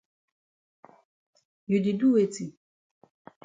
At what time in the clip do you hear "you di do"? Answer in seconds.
1.71-2.07